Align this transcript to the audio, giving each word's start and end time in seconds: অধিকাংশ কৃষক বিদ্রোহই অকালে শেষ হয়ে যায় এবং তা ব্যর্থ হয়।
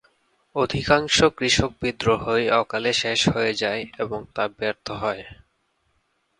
অধিকাংশ 0.55 1.17
কৃষক 1.37 1.71
বিদ্রোহই 1.81 2.45
অকালে 2.59 2.91
শেষ 2.93 3.19
হয়ে 3.29 3.53
যায় 3.53 3.83
এবং 3.99 4.19
তা 4.35 4.43
ব্যর্থ 4.57 4.87
হয়। 5.01 5.23